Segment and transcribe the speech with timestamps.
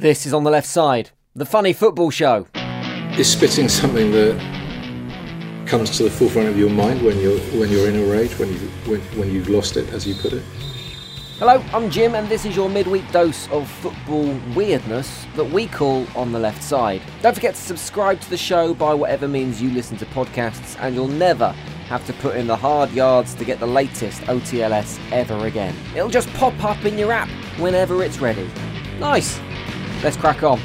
[0.00, 2.46] This is On the Left Side, the funny football show.
[3.18, 4.38] Is spitting something that
[5.66, 8.48] comes to the forefront of your mind when you're when you're in a rage, when
[8.48, 10.44] you when, when you've lost it, as you put it?
[11.40, 16.06] Hello, I'm Jim, and this is your midweek dose of football weirdness that we call
[16.14, 17.02] On the Left Side.
[17.20, 20.94] Don't forget to subscribe to the show by whatever means you listen to podcasts, and
[20.94, 21.48] you'll never
[21.88, 25.74] have to put in the hard yards to get the latest OTLS ever again.
[25.96, 27.28] It'll just pop up in your app
[27.58, 28.48] whenever it's ready.
[29.00, 29.40] Nice.
[30.02, 30.60] Let's crack on.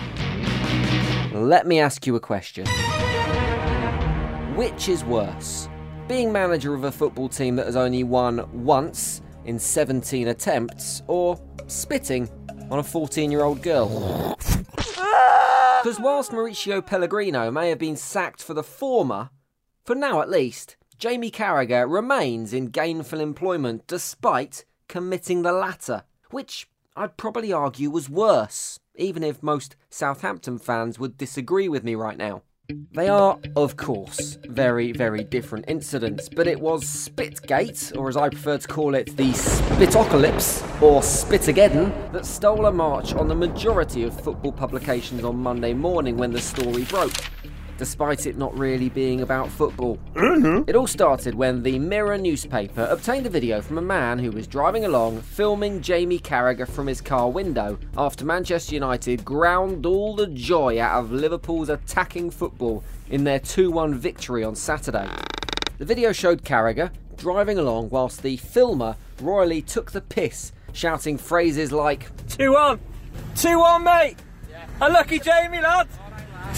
[1.34, 2.68] Let me ask you a question.
[4.56, 5.68] Which is worse?
[6.08, 11.42] Being manager of a football team that has only won once in 17 attempts, or
[11.66, 12.30] spitting
[12.70, 14.36] on a 14 year old girl?
[14.76, 19.32] Because whilst Mauricio Pellegrino may have been sacked for the former,
[19.84, 26.70] for now at least, Jamie Carragher remains in gainful employment despite committing the latter, which
[26.96, 32.18] I'd probably argue was worse, even if most Southampton fans would disagree with me right
[32.18, 32.44] now.
[32.94, 38.30] They are, of course, very, very different incidents, but it was Spitgate, or as I
[38.30, 44.04] prefer to call it, the Spitocalypse, or Spitageddon, that stole a march on the majority
[44.04, 47.12] of football publications on Monday morning when the story broke
[47.84, 50.00] despite it not really being about football.
[50.14, 50.70] Mm-hmm.
[50.70, 54.48] It all started when the Mirror newspaper obtained a video from a man who was
[54.48, 60.28] driving along filming Jamie Carragher from his car window after Manchester United ground all the
[60.28, 65.10] joy out of Liverpool's attacking football in their 2 1 victory on Saturday.
[65.78, 71.74] The video showed Carragher driving along whilst the filmer royally took the piss, shouting phrases
[71.74, 72.80] like 2 1!
[73.36, 74.16] 2 1, mate!
[74.50, 74.88] Yeah.
[74.88, 75.90] lucky Jamie, lad!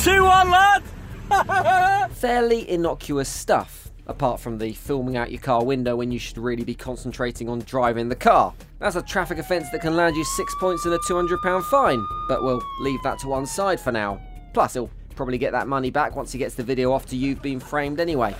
[0.03, 0.83] 2 1, lad!
[2.11, 6.63] Fairly innocuous stuff, apart from the filming out your car window when you should really
[6.63, 8.53] be concentrating on driving the car.
[8.79, 12.43] That's a traffic offence that can land you six points and a £200 fine, but
[12.43, 14.21] we'll leave that to one side for now.
[14.53, 17.59] Plus, he'll probably get that money back once he gets the video after you've been
[17.59, 18.35] framed anyway.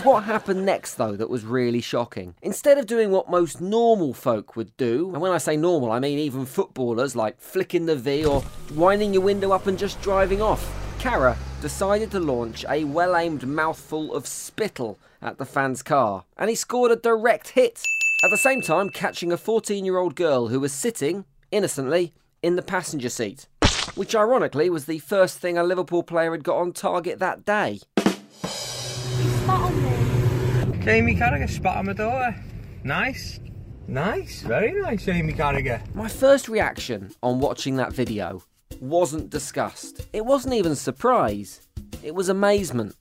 [0.00, 2.34] It's what happened next, though, that was really shocking.
[2.40, 6.00] Instead of doing what most normal folk would do, and when I say normal, I
[6.00, 8.42] mean even footballers, like flicking the V or
[8.74, 10.66] winding your window up and just driving off,
[11.00, 16.48] Carra decided to launch a well aimed mouthful of spittle at the fan's car, and
[16.48, 17.84] he scored a direct hit,
[18.24, 22.56] at the same time catching a 14 year old girl who was sitting, innocently, in
[22.56, 23.48] the passenger seat.
[23.96, 27.80] Which ironically was the first thing a Liverpool player had got on target that day
[29.42, 30.84] spat on me.
[30.84, 32.34] Jamie Carragher spat on my daughter.
[32.84, 33.40] Nice.
[33.86, 34.42] Nice.
[34.42, 35.82] Very nice, Jamie Carragher.
[35.94, 38.42] My first reaction on watching that video
[38.80, 40.06] wasn't disgust.
[40.12, 41.66] It wasn't even surprise.
[42.02, 42.96] It was amazement.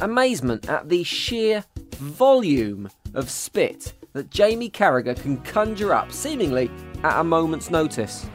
[0.00, 1.64] Amazement at the sheer
[1.96, 6.70] volume of spit that Jamie Carragher can conjure up seemingly
[7.04, 8.26] at a moment's notice.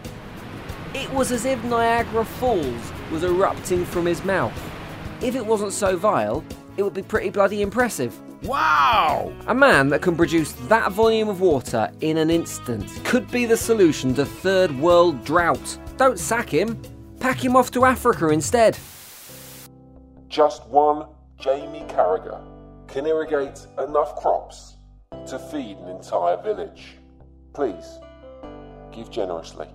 [0.93, 4.53] It was as if Niagara Falls was erupting from his mouth.
[5.21, 6.43] If it wasn't so vile,
[6.77, 8.17] it would be pretty bloody impressive.
[8.43, 9.33] Wow!
[9.47, 13.57] A man that can produce that volume of water in an instant could be the
[13.57, 15.77] solution to third world drought.
[15.97, 16.79] Don't sack him,
[17.19, 18.77] pack him off to Africa instead.
[20.29, 21.07] Just one
[21.39, 22.43] Jamie Carragher
[22.87, 24.75] can irrigate enough crops
[25.27, 26.97] to feed an entire village.
[27.53, 27.99] Please,
[28.91, 29.67] give generously.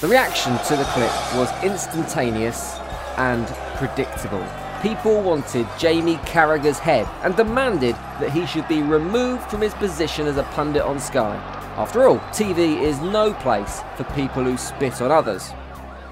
[0.00, 2.78] The reaction to the clip was instantaneous
[3.16, 3.46] and
[3.76, 4.46] predictable.
[4.82, 10.26] People wanted Jamie Carragher's head and demanded that he should be removed from his position
[10.26, 11.36] as a pundit on Sky.
[11.76, 15.52] After all, TV is no place for people who spit on others.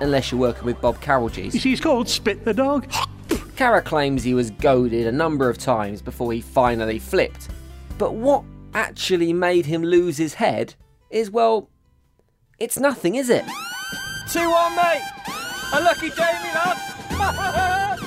[0.03, 1.55] Unless you're working with Bob Carolgees.
[1.55, 2.93] He's called Spit the Dog.
[3.57, 7.49] Carra claims he was goaded a number of times before he finally flipped.
[7.97, 10.75] But what actually made him lose his head
[11.09, 11.71] is, well,
[12.59, 13.47] it's nothing, is it?
[14.31, 15.03] 2 1, mate!
[15.73, 17.95] A lucky Jamie, lad!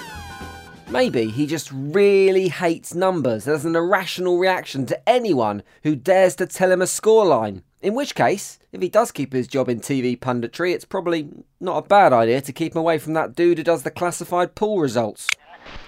[0.92, 6.46] Maybe he just really hates numbers has an irrational reaction to anyone who dares to
[6.46, 7.62] tell him a scoreline.
[7.82, 11.30] In which case, if he does keep his job in TV punditry, it's probably
[11.62, 14.54] not a bad idea to keep him away from that dude who does the classified
[14.54, 15.30] pool results.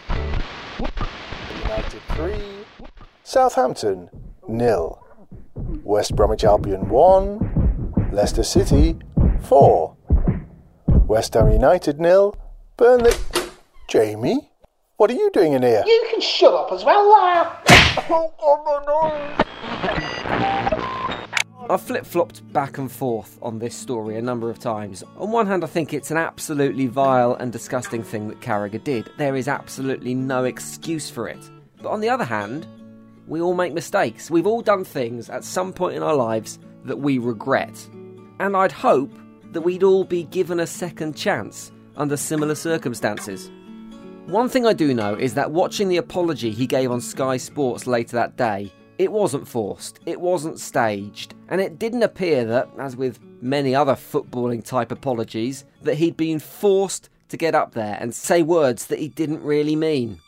[0.10, 2.34] United 3,
[3.24, 4.10] Southampton
[4.48, 5.06] nil,
[5.84, 8.98] West Bromwich Albion 1, Leicester City
[9.42, 9.98] 4,
[10.88, 12.38] West Ham United nil,
[12.78, 13.12] Burnley.
[13.90, 14.53] Jamie?
[15.04, 15.84] What are you doing in here?
[15.86, 17.52] You can shut up as well, liar.
[21.70, 25.04] I've flip flopped back and forth on this story a number of times.
[25.18, 29.10] On one hand, I think it's an absolutely vile and disgusting thing that Carragher did.
[29.18, 31.50] There is absolutely no excuse for it.
[31.82, 32.66] But on the other hand,
[33.28, 34.32] we all make mistakes.
[34.32, 37.78] We've all done things at some point in our lives that we regret.
[38.40, 39.12] And I'd hope
[39.52, 43.52] that we'd all be given a second chance under similar circumstances.
[44.28, 47.86] One thing I do know is that watching the apology he gave on Sky Sports
[47.86, 52.96] later that day, it wasn't forced, it wasn't staged, and it didn't appear that, as
[52.96, 58.16] with many other footballing type apologies, that he'd been forced to get up there and
[58.16, 60.22] say words that he didn't really mean.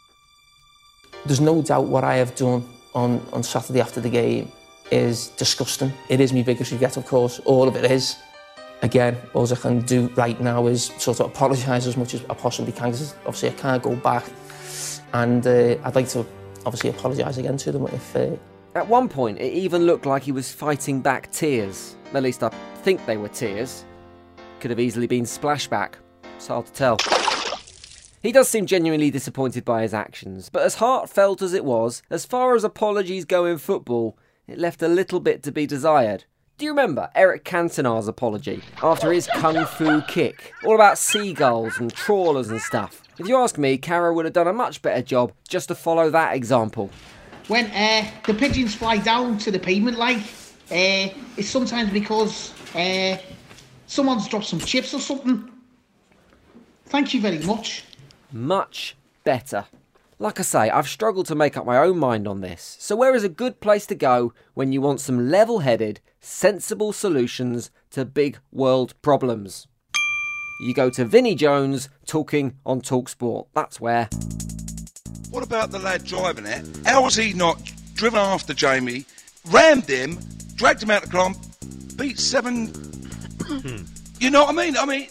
[1.25, 4.51] There's no doubt what I have done on, on Saturday after the game
[4.91, 5.93] is disgusting.
[6.09, 8.17] It is my biggest regret, of course, all of it is.
[8.81, 12.33] Again, all I can do right now is sort of apologise as much as I
[12.33, 14.25] possibly can because obviously I can't go back.
[15.13, 16.25] And uh, I'd like to
[16.65, 18.15] obviously apologise again to them if.
[18.15, 18.35] Uh...
[18.75, 21.95] At one point, it even looked like he was fighting back tears.
[22.13, 22.49] At least I
[22.83, 23.85] think they were tears.
[24.59, 25.93] Could have easily been splashback.
[26.35, 26.97] It's hard to tell.
[28.21, 32.25] He does seem genuinely disappointed by his actions, but as heartfelt as it was, as
[32.25, 34.17] far as apologies go in football,
[34.47, 36.25] it left a little bit to be desired.
[36.57, 40.53] Do you remember Eric Cantona's apology after his kung fu kick?
[40.63, 43.03] All about seagulls and trawlers and stuff.
[43.19, 46.09] If you ask me, Carra would have done a much better job just to follow
[46.11, 46.91] that example.
[47.49, 50.19] When uh, the pigeons fly down to the pavement, like,
[50.71, 53.17] uh, it's sometimes because uh,
[53.87, 55.51] someone's dropped some chips or something.
[56.85, 57.83] Thank you very much.
[58.31, 59.65] Much better.
[60.17, 62.77] Like I say, I've struggled to make up my own mind on this.
[62.79, 66.93] So, where is a good place to go when you want some level headed, sensible
[66.93, 69.67] solutions to big world problems?
[70.61, 73.47] You go to Vinnie Jones talking on Talksport.
[73.53, 74.07] That's where.
[75.31, 76.65] What about the lad driving it?
[76.85, 77.61] How was he not
[77.93, 79.03] driven after Jamie,
[79.47, 80.17] rammed him,
[80.55, 81.37] dragged him out of the clump,
[81.97, 82.67] beat seven?
[83.41, 83.83] Hmm.
[84.21, 84.77] you know what I mean?
[84.77, 85.09] I mean,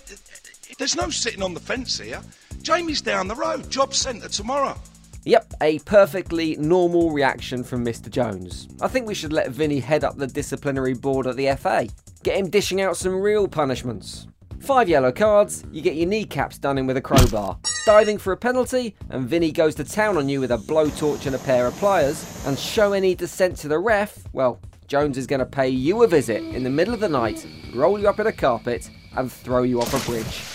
[0.78, 2.22] there's no sitting on the fence here.
[2.62, 4.80] Jamie's down the road, job centre tomorrow.
[5.26, 8.10] Yep, a perfectly normal reaction from Mr.
[8.10, 8.68] Jones.
[8.82, 11.88] I think we should let Vinnie head up the disciplinary board at the FA.
[12.22, 14.26] Get him dishing out some real punishments.
[14.60, 17.58] Five yellow cards, you get your kneecaps done in with a crowbar.
[17.86, 21.34] Diving for a penalty, and Vinnie goes to town on you with a blowtorch and
[21.34, 22.44] a pair of pliers.
[22.46, 26.06] And show any dissent to the ref, well, Jones is going to pay you a
[26.06, 29.62] visit in the middle of the night, roll you up in a carpet, and throw
[29.62, 30.53] you off a bridge.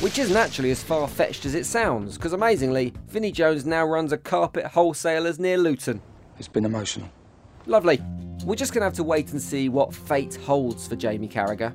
[0.00, 4.12] Which isn't actually as far fetched as it sounds, because amazingly, Vinnie Jones now runs
[4.12, 6.00] a carpet wholesalers near Luton.
[6.38, 7.10] It's been emotional.
[7.66, 8.00] Lovely.
[8.44, 11.74] We're just going to have to wait and see what fate holds for Jamie Carragher.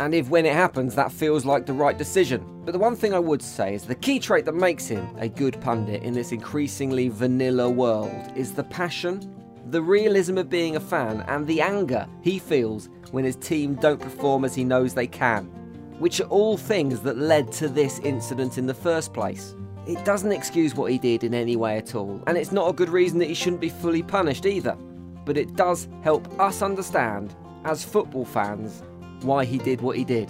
[0.00, 2.44] And if when it happens that feels like the right decision.
[2.66, 5.26] But the one thing I would say is the key trait that makes him a
[5.26, 9.34] good pundit in this increasingly vanilla world is the passion,
[9.70, 14.00] the realism of being a fan, and the anger he feels when his team don't
[14.00, 15.50] perform as he knows they can
[16.02, 19.54] which are all things that led to this incident in the first place.
[19.86, 22.72] It doesn't excuse what he did in any way at all, and it's not a
[22.72, 24.76] good reason that he shouldn't be fully punished either.
[25.24, 28.82] But it does help us understand, as football fans,
[29.20, 30.28] why he did what he did.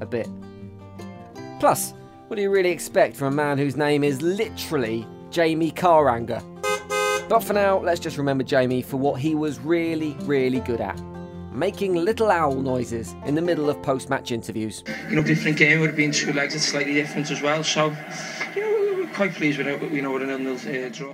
[0.00, 0.28] A bit.
[1.60, 1.94] Plus,
[2.26, 6.42] what do you really expect from a man whose name is literally Jamie Carragher?
[7.28, 11.00] But for now, let's just remember Jamie for what he was really, really good at
[11.54, 14.82] making little owl noises in the middle of post match interviews.
[15.08, 17.62] You know, different game would have been two legs, it's slightly different as well.
[17.62, 17.96] So,
[18.54, 21.12] you know, we're quite pleased with it, you know, with a nil uh, draw.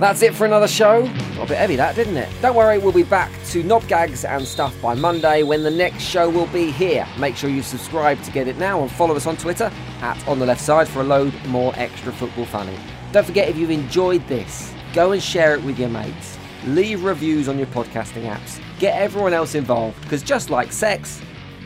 [0.00, 1.06] That's it for another show.
[1.36, 2.28] Got a bit heavy that, didn't it?
[2.40, 6.02] Don't worry, we'll be back to knob gags and stuff by Monday when the next
[6.02, 7.06] show will be here.
[7.18, 10.38] Make sure you subscribe to get it now and follow us on Twitter at On
[10.38, 12.76] The Left Side for a load more extra football funny.
[13.12, 17.48] Don't forget if you've enjoyed this, go and share it with your mates leave reviews
[17.48, 21.20] on your podcasting apps, get everyone else involved, because just like sex,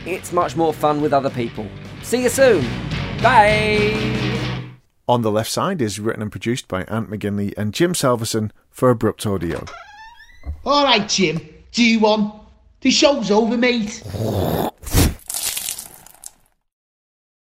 [0.05, 1.67] it's much more fun with other people.
[2.03, 2.63] See you soon.
[3.21, 4.71] Bye.
[5.07, 8.89] On the Left Side is written and produced by Ant McGinley and Jim Salverson for
[8.89, 9.65] Abrupt Audio.
[10.65, 11.39] All right, Jim,
[11.71, 12.33] do you want?
[12.81, 14.03] The show's over, mate.